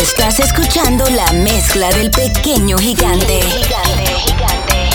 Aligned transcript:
Estás 0.00 0.40
escuchando 0.40 1.04
la 1.10 1.30
mezcla 1.32 1.90
del 1.92 2.10
pequeño 2.10 2.78
gigante. 2.78 3.42
Gigante, 3.42 4.06
gigante. 4.24 4.88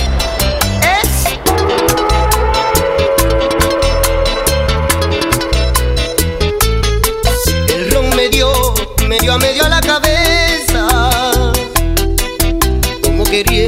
El 7.72 7.92
ron 7.92 8.16
me 8.16 8.30
dio, 8.30 8.52
me 9.08 9.20
dio 9.20 9.34
a 9.34 9.38
medio 9.38 9.66
a 9.66 9.70
la 9.70 9.82
cabeza. 9.82 11.12
Como 13.04 13.24
quería 13.26 13.66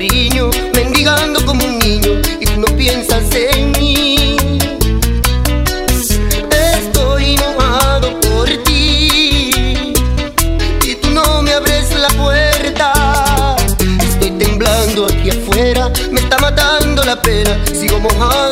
cariño, 0.00 0.50
mendigando 0.74 1.44
como 1.44 1.62
un 1.62 1.78
niño 1.78 2.22
y 2.40 2.46
tú 2.46 2.60
no 2.60 2.74
piensas 2.74 3.22
en 3.34 3.72
mí. 3.72 4.36
Estoy 6.50 7.36
mojado 7.36 8.18
por 8.20 8.48
ti 8.64 9.52
y 10.84 10.94
tú 11.02 11.10
no 11.10 11.42
me 11.42 11.52
abres 11.52 11.92
la 11.98 12.08
puerta. 12.08 13.56
Estoy 14.02 14.30
temblando 14.30 15.04
aquí 15.04 15.28
afuera, 15.28 15.90
me 16.10 16.20
está 16.20 16.38
matando 16.38 17.04
la 17.04 17.20
pena, 17.20 17.58
sigo 17.74 17.98
mojado. 18.00 18.49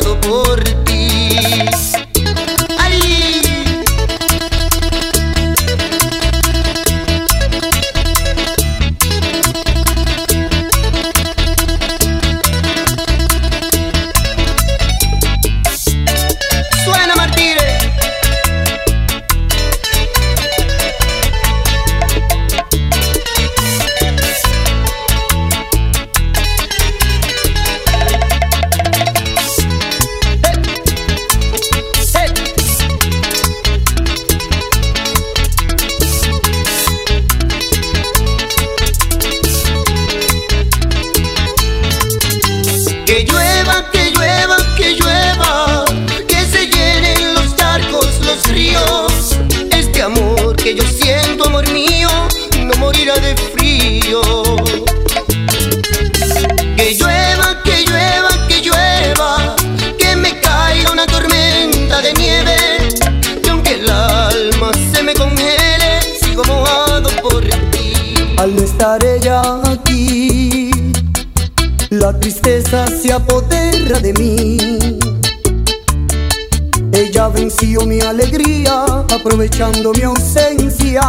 llorando 79.69 79.91
mi 79.93 80.03
ausencia 80.03 81.01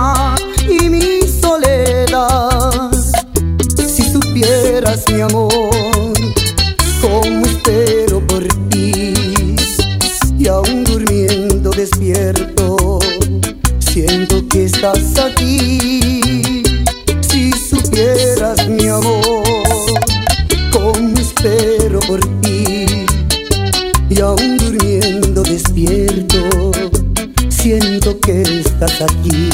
y 0.69 0.88
mi 0.88 1.21
soledad. 1.22 2.91
Si 3.76 4.03
supieras 4.03 5.04
mi 5.12 5.21
amor, 5.21 5.50
cómo 7.00 7.47
espero 7.47 8.26
por 8.26 8.47
ti 8.69 9.15
y 10.38 10.48
aún 10.48 10.84
durmiendo 10.84 11.71
despierto, 11.71 12.98
siento 13.78 14.47
que 14.48 14.65
estás 14.65 15.19
aquí. 15.19 16.00
daqui. 29.00 29.50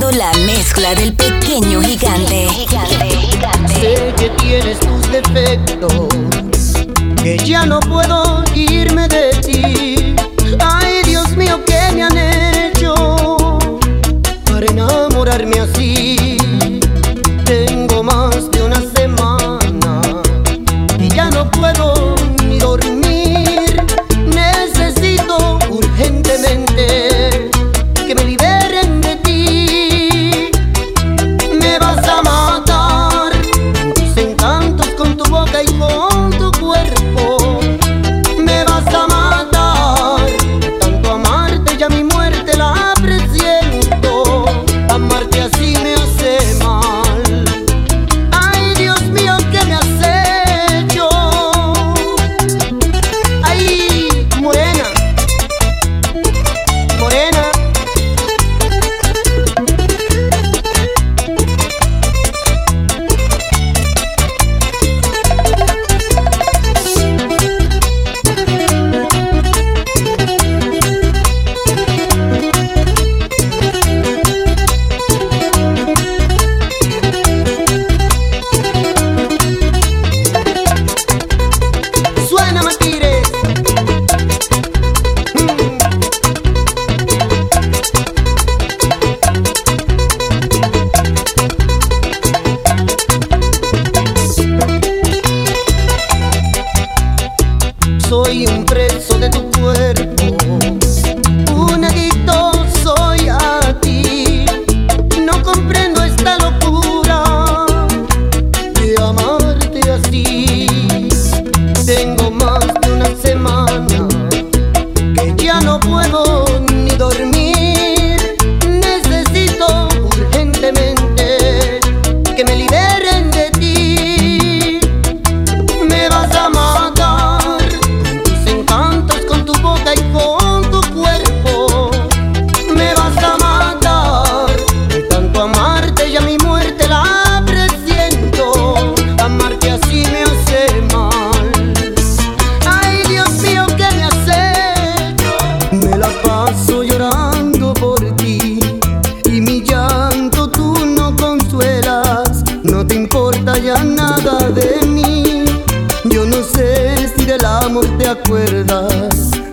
la 0.00 0.32
mezcla 0.46 0.94
del 0.94 1.12
pequeño 1.12 1.82
gigante. 1.82 2.48
Sé 3.78 4.14
que 4.16 4.30
tienes 4.42 4.80
tus 4.80 5.12
defectos, 5.12 5.92
que 7.22 7.36
ya 7.36 7.66
no 7.66 7.78
puedo 7.80 8.42
irme 8.54 9.06
de 9.08 9.30
ti. 9.42 10.14
Ay, 10.60 11.02
Dios 11.04 11.36
mío, 11.36 11.60
¿qué 11.66 11.94
me 11.94 12.04
han 12.04 12.16
hecho 12.16 13.58
para 14.46 14.66
enamorarme 14.66 15.60
así? 15.60 16.21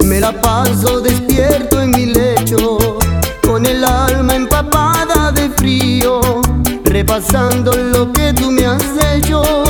me 0.06 0.20
la 0.20 0.32
paso 0.42 1.02
despierto 1.02 1.82
en 1.82 1.92
mi 1.92 2.06
lecho, 2.08 2.78
con 3.42 3.66
el 3.66 3.84
alma 3.84 4.36
empapada 4.36 5.32
de 5.32 5.50
frío, 5.50 6.20
repasando 6.84 7.72
lo 7.72 8.12
que 8.12 8.34
tú 8.34 8.52
me 8.52 8.66
has 8.66 8.84
hecho. 9.14 9.69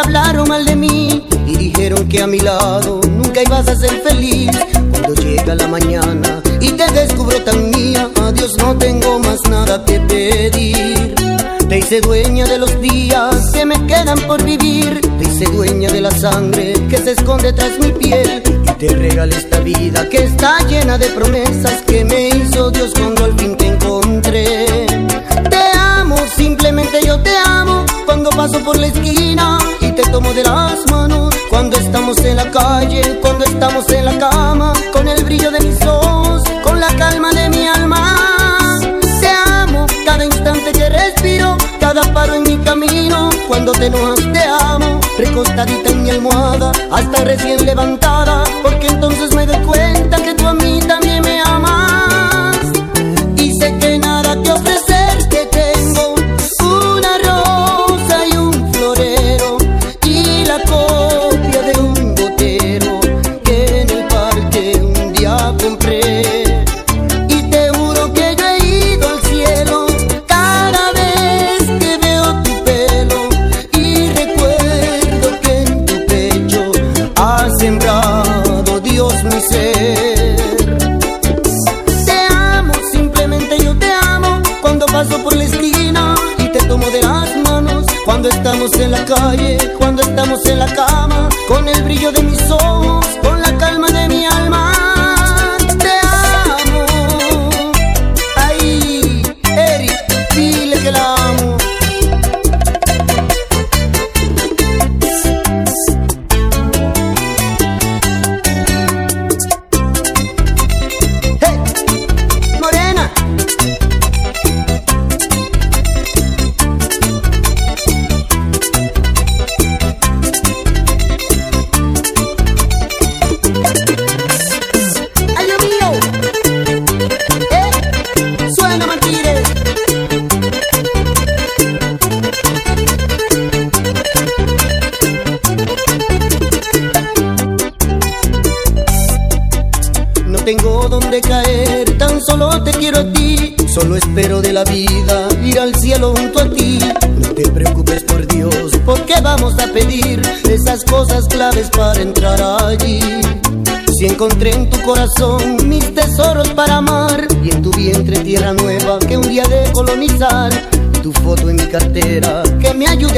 te 0.00 0.06
hablaron 0.06 0.48
mal 0.48 0.64
de 0.64 0.76
mí 0.76 1.24
y 1.44 1.56
dijeron 1.56 2.06
que 2.08 2.22
a 2.22 2.26
mi 2.28 2.38
lado 2.38 3.00
nunca 3.10 3.42
ibas 3.42 3.66
a 3.66 3.74
ser 3.74 4.00
feliz. 4.02 4.50
Cuando 4.92 5.14
llega 5.14 5.56
la 5.56 5.66
mañana 5.66 6.40
y 6.60 6.70
te 6.70 6.86
descubro 6.92 7.42
tan 7.42 7.70
mía, 7.70 8.08
a 8.22 8.30
Dios 8.30 8.56
no 8.58 8.76
tengo 8.76 9.18
más 9.18 9.40
nada 9.50 9.84
que 9.84 9.98
pedir. 10.00 11.14
Te 11.68 11.78
hice 11.78 12.00
dueña 12.00 12.46
de 12.46 12.58
los 12.58 12.80
días 12.80 13.50
que 13.52 13.64
me 13.64 13.74
quedan 13.86 14.20
por 14.20 14.42
vivir. 14.44 15.00
Te 15.00 15.24
hice 15.24 15.46
dueña 15.46 15.90
de 15.90 16.00
la 16.00 16.12
sangre 16.12 16.74
que 16.88 16.98
se 16.98 17.12
esconde 17.12 17.52
tras 17.52 17.76
mi 17.80 17.90
piel. 17.90 18.42
Y 18.46 18.72
te 18.78 18.94
regalé 18.94 19.36
esta 19.36 19.58
vida 19.60 20.08
que 20.08 20.24
está 20.24 20.58
llena 20.68 20.96
de 20.96 21.08
promesas 21.08 21.82
que 21.82 22.04
me 22.04 22.28
hizo 22.28 22.70
Dios 22.70 22.92
cuando 22.94 23.24
al 23.24 23.36
fin 23.36 23.56
te 23.56 23.66
encontré. 23.66 24.66
Te 25.50 25.60
amo, 25.76 26.16
simplemente 26.36 27.00
yo 27.04 27.20
te 27.20 27.36
amo 27.36 27.84
cuando 28.06 28.30
paso 28.30 28.60
por 28.60 28.78
la 28.78 28.86
esquina 28.86 29.58
te 30.02 30.10
tomo 30.10 30.32
de 30.32 30.44
las 30.44 30.86
manos. 30.90 31.34
Cuando 31.50 31.76
estamos 31.76 32.18
en 32.18 32.36
la 32.36 32.48
calle, 32.50 33.18
cuando 33.20 33.44
estamos 33.44 33.88
en 33.90 34.04
la 34.04 34.18
cama 34.18 34.72
Con 34.92 35.08
el 35.08 35.24
brillo 35.24 35.50
de 35.50 35.60
mis 35.60 35.84
ojos, 35.84 36.42
con 36.62 36.78
la 36.78 36.88
calma 36.96 37.32
de 37.32 37.48
mi 37.48 37.66
alma. 37.66 38.78
Te 39.20 39.28
amo 39.50 39.86
cada 40.06 40.24
instante 40.24 40.72
que 40.72 40.88
respiro 40.88 41.56
Cada 41.80 42.02
paro 42.14 42.34
en 42.34 42.42
mi 42.44 42.56
camino. 42.58 43.30
Cuando 43.48 43.72
te 43.72 43.86
enojas 43.86 44.32
te 44.32 44.40
amo 44.40 45.00
Recostadita 45.18 45.90
en 45.90 46.02
mi 46.04 46.10
almohada 46.10 46.70
Hasta 46.92 47.24
recién 47.24 47.66
levantada 47.66 48.44
Porque 48.62 48.88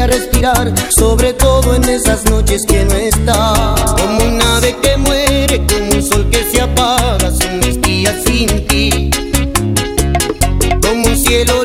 a 0.01 0.07
respirar, 0.07 0.73
sobre 0.89 1.35
todo 1.35 1.75
en 1.75 1.85
esas 1.85 2.25
noches 2.25 2.63
que 2.67 2.85
no 2.85 2.95
está. 2.95 3.75
Como 3.99 4.25
un 4.25 4.41
ave 4.41 4.75
que 4.81 4.97
muere, 4.97 5.63
como 5.67 5.93
un 5.93 6.03
sol 6.03 6.27
que 6.31 6.43
se 6.51 6.63
apaga, 6.63 7.31
son 7.31 7.59
mis 7.61 7.81
días 7.83 8.15
sin 8.25 8.67
ti. 8.67 9.11
Como 10.81 11.07
un 11.07 11.17
cielo 11.17 11.65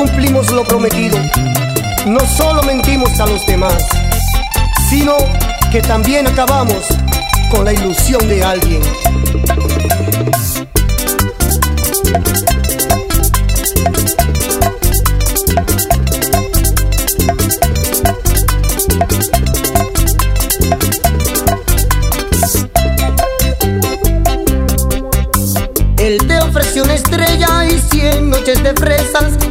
cumplimos 0.00 0.50
lo 0.52 0.64
prometido, 0.64 1.18
no 2.06 2.20
solo 2.20 2.62
mentimos 2.62 3.20
a 3.20 3.26
los 3.26 3.44
demás, 3.44 3.86
sino 4.88 5.14
que 5.70 5.82
también 5.82 6.26
acabamos 6.26 6.86
con 7.50 7.66
la 7.66 7.74
ilusión 7.74 8.26
de 8.26 8.42
alguien. 8.42 8.80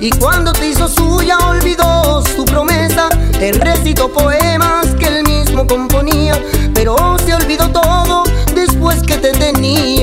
y 0.02 0.12
cuando 0.12 0.54
te 0.54 0.70
hizo 0.70 0.88
suya 0.88 1.38
olvidó 1.40 2.24
su 2.36 2.46
promesa. 2.46 3.10
Te 3.38 3.52
recitó 3.52 4.10
poemas 4.10 4.88
que 5.00 5.08
él 5.08 5.24
mismo 5.24 5.66
componía, 5.66 6.42
pero 6.74 6.96
se 7.26 7.34
olvidó 7.34 7.70
todo 7.70 8.24
después 8.54 9.02
que 9.02 9.18
te 9.18 9.32
tenía. 9.32 9.99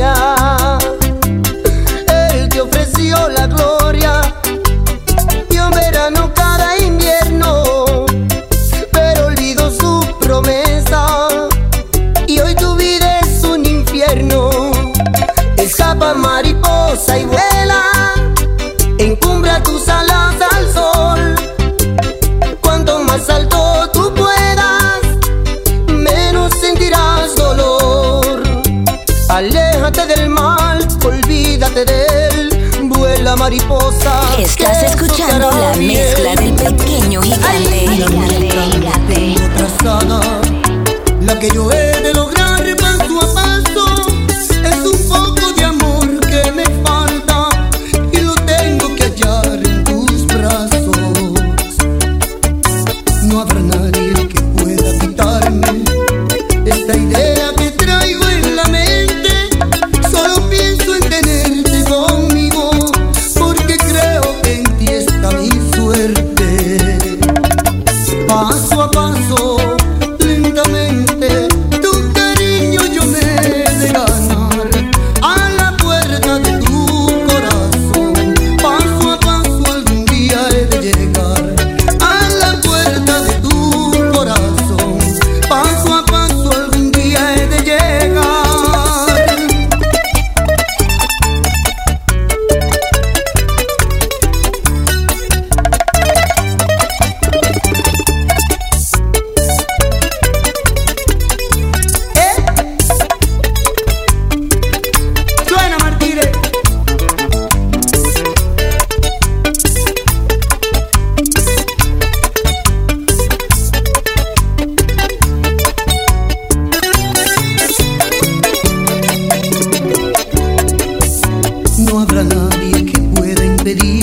that 123.66 123.95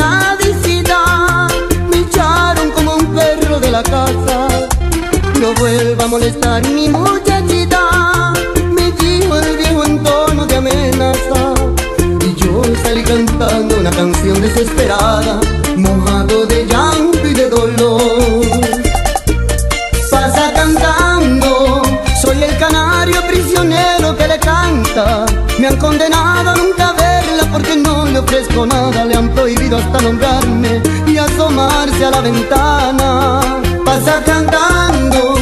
suspendieron 0.00 0.08
la 0.08 0.36
visita, 0.36 1.48
me 1.90 1.98
echaron 2.00 2.70
como 2.72 2.94
un 2.96 3.06
perro 3.14 3.60
de 3.60 3.70
la 3.70 3.82
casa. 3.82 4.48
No 5.40 5.54
vuelva 5.54 6.04
a 6.04 6.08
molestar 6.08 6.66
mi 6.68 6.88
muchachita, 6.88 8.32
me 8.72 8.90
dijo 8.92 9.36
el 9.36 9.56
viejo 9.56 9.84
en 9.84 10.02
tono 10.02 10.46
de 10.46 10.56
amenaza. 10.56 11.54
Y 12.26 12.34
yo 12.40 12.62
salí 12.82 13.02
cantando 13.02 13.76
una 13.78 13.90
canción 13.90 14.40
desesperada, 14.40 15.40
mojado 15.76 16.46
de 16.46 16.66
llanto 16.66 17.26
y 17.26 17.34
de 17.34 17.48
dolor. 17.48 18.42
Pasa 20.10 20.52
cantando, 20.52 21.82
soy 22.20 22.42
el 22.42 22.56
canario 22.58 23.22
prisionero 23.26 24.16
que 24.16 24.28
le 24.28 24.38
canta. 24.38 25.24
Me 25.58 25.68
han 25.68 25.76
condenado 25.76 26.50
a 26.50 26.56
nunca 26.56 26.92
verla 26.92 27.44
porque 27.52 27.76
no 27.76 28.06
le 28.06 28.18
ofrezco 28.18 28.66
nada. 28.66 29.04
Le 29.04 29.14
han 29.14 29.28
hasta 29.76 30.00
nombrarme 30.00 30.82
y 31.06 31.16
asomarse 31.16 32.04
a 32.04 32.10
la 32.10 32.20
ventana. 32.20 33.40
Pasa 33.84 34.22
cantando, 34.24 35.36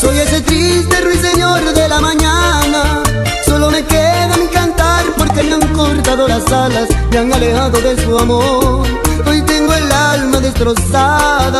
soy 0.00 0.18
ese 0.18 0.40
triste 0.40 1.00
ruiseñor 1.00 1.62
de 1.74 1.88
la 1.88 2.00
mañana. 2.00 3.02
Solo 3.44 3.70
me 3.70 3.84
queda 3.84 4.36
mi 4.38 4.46
cantar 4.48 5.04
porque 5.16 5.42
me 5.42 5.54
han 5.54 5.68
cortado 5.74 6.26
las 6.26 6.50
alas, 6.50 6.88
me 7.10 7.18
han 7.18 7.32
alejado 7.32 7.80
de 7.80 8.02
su 8.02 8.18
amor. 8.18 8.86
Hoy 9.26 9.42
tengo 9.42 9.74
el 9.74 9.92
alma 9.92 10.40
destrozada. 10.40 11.56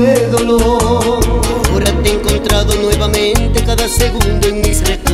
De 0.00 0.26
dolor. 0.28 1.20
Ahora 1.72 1.92
te 2.02 2.10
he 2.10 2.12
encontrado 2.12 2.74
nuevamente 2.76 3.62
cada 3.64 3.88
segundo 3.88 4.46
en 4.46 4.60
mis 4.60 4.80
recuerdos. 4.80 5.07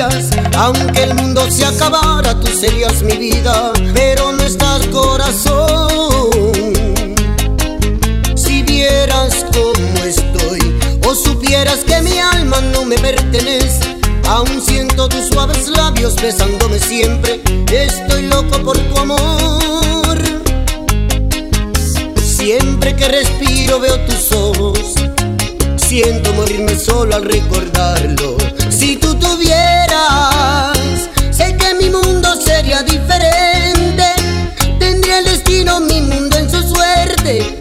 Aunque 0.00 1.02
el 1.02 1.14
mundo 1.14 1.48
se 1.50 1.64
acabara, 1.64 2.38
tú 2.40 2.48
serías 2.48 3.02
mi 3.02 3.16
vida, 3.16 3.72
pero 3.94 4.32
no 4.32 4.42
estás 4.42 4.86
corazón. 4.88 6.30
Si 8.34 8.62
vieras 8.62 9.46
cómo 9.52 10.04
estoy, 10.04 10.60
o 11.06 11.14
supieras 11.14 11.84
que 11.84 12.00
mi 12.02 12.18
alma 12.18 12.60
no 12.72 12.84
me 12.84 12.96
pertenece, 12.96 13.96
aún 14.28 14.60
siento 14.60 15.08
tus 15.08 15.28
suaves 15.28 15.68
labios 15.68 16.16
besándome 16.16 16.78
siempre, 16.78 17.40
estoy 17.72 18.22
loco 18.22 18.58
por 18.64 18.78
tu 18.78 18.98
amor. 18.98 20.18
Siempre 22.20 22.94
que 22.96 23.08
respiro 23.08 23.80
veo 23.80 23.98
tus 24.00 24.32
ojos 24.32 24.94
Siento 25.94 26.32
morirme 26.34 26.76
solo 26.76 27.14
al 27.14 27.24
recordarlo. 27.24 28.36
Si 28.84 28.96
tú 28.96 29.14
tuvieras, 29.14 30.76
sé 31.30 31.56
que 31.56 31.72
mi 31.80 31.88
mundo 31.88 32.28
sería 32.38 32.82
diferente. 32.82 34.04
Tendría 34.78 35.20
el 35.20 35.24
destino, 35.24 35.80
mi 35.80 36.02
mundo 36.02 36.36
en 36.36 36.50
su 36.50 36.62
suerte. 36.62 37.56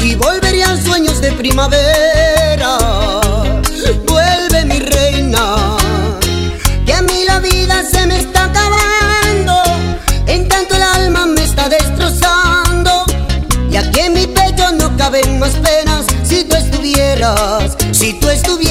Y 0.00 0.14
volverían 0.16 0.76
sueños 0.84 1.18
de 1.22 1.32
primavera. 1.32 2.76
Vuelve 4.06 4.66
mi 4.66 4.80
reina, 4.80 5.78
que 6.84 6.92
a 6.92 7.00
mí 7.00 7.24
la 7.26 7.40
vida 7.40 7.82
se 7.90 8.06
me 8.06 8.18
está 8.18 8.44
acabando. 8.44 9.62
En 10.26 10.46
tanto 10.46 10.74
el 10.74 10.82
alma 10.82 11.24
me 11.24 11.42
está 11.42 11.70
destrozando. 11.70 13.06
Y 13.70 13.76
aquí 13.76 14.00
en 14.00 14.12
mi 14.12 14.26
pecho 14.26 14.70
no 14.72 14.94
caben 14.98 15.38
más 15.38 15.52
penas 15.52 16.04
si 16.22 16.44
tú 16.44 16.54
estuvieras, 16.54 17.78
si 17.92 18.12
tú 18.20 18.28
estuvieras. 18.28 18.69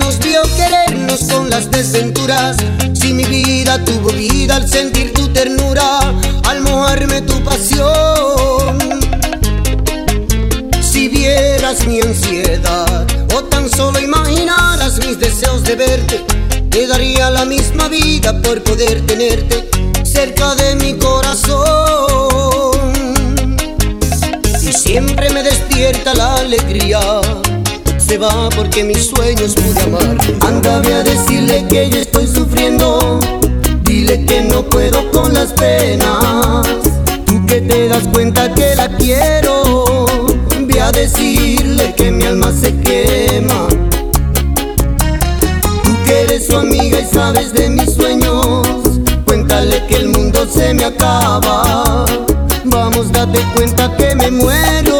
Nos 0.00 0.18
vio 0.18 0.42
querernos 0.56 1.20
con 1.30 1.48
las 1.48 1.70
desventuras, 1.70 2.56
si 2.92 3.12
mi 3.12 3.24
vida 3.24 3.82
tuvo 3.84 4.08
vida 4.10 4.56
al 4.56 4.68
sentir 4.68 5.12
tu 5.12 5.28
ternura, 5.28 6.00
al 6.48 6.60
mojarme 6.62 7.22
tu 7.22 7.42
pasión. 7.44 8.78
Si 10.82 11.08
vieras 11.08 11.86
mi 11.86 12.00
ansiedad 12.00 13.06
o 13.34 13.44
tan 13.44 13.70
solo 13.70 14.00
imaginaras 14.00 14.98
mis 15.06 15.18
deseos 15.18 15.62
de 15.62 15.76
verte, 15.76 16.24
te 16.70 16.86
daría 16.86 17.30
la 17.30 17.44
misma 17.44 17.88
vida 17.88 18.40
por 18.42 18.62
poder 18.62 19.06
tenerte 19.06 19.68
cerca 20.04 20.54
de 20.56 20.74
mi 20.76 20.94
corazón. 20.94 22.80
Y 24.62 24.72
siempre 24.72 25.30
me 25.30 25.42
despierta 25.42 26.14
la 26.14 26.34
alegría. 26.36 27.00
Se 28.10 28.18
va 28.18 28.48
porque 28.56 28.82
mis 28.82 29.06
sueños 29.06 29.54
pude 29.54 29.80
amar. 29.82 30.16
Ándame 30.40 30.94
a 30.94 31.04
decirle 31.04 31.64
que 31.68 31.88
yo 31.90 32.00
estoy 32.00 32.26
sufriendo. 32.26 33.20
Dile 33.84 34.24
que 34.24 34.40
no 34.40 34.64
puedo 34.64 35.08
con 35.12 35.32
las 35.32 35.52
penas. 35.52 36.66
Tú 37.24 37.46
que 37.46 37.60
te 37.60 37.86
das 37.86 38.08
cuenta 38.12 38.52
que 38.52 38.74
la 38.74 38.88
quiero. 38.96 40.06
Ve 40.66 40.80
a 40.80 40.90
decirle 40.90 41.94
que 41.96 42.10
mi 42.10 42.24
alma 42.24 42.52
se 42.52 42.74
quema. 42.80 43.68
Tú 45.84 45.92
que 46.04 46.22
eres 46.22 46.48
su 46.48 46.56
amiga 46.56 46.98
y 46.98 47.14
sabes 47.14 47.52
de 47.52 47.70
mis 47.70 47.94
sueños 47.94 48.66
que 49.88 49.96
el 49.96 50.08
mundo 50.08 50.46
se 50.46 50.74
me 50.74 50.84
acaba. 50.84 52.04
Vamos, 52.64 53.12
date 53.12 53.40
cuenta 53.54 53.94
que 53.96 54.14
me 54.14 54.30
muero, 54.30 54.99